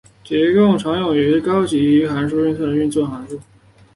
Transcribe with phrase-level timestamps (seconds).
[0.23, 3.39] 提供用于常用高级数学运算的运算函数。